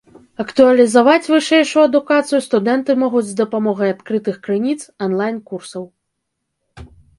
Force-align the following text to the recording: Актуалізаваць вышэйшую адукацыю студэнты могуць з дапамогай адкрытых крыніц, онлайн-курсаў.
Актуалізаваць 0.43 1.29
вышэйшую 1.33 1.83
адукацыю 1.89 2.39
студэнты 2.47 2.91
могуць 3.03 3.23
з 3.29 3.37
дапамогай 3.43 3.89
адкрытых 3.97 4.41
крыніц, 4.49 4.79
онлайн-курсаў. 5.11 5.89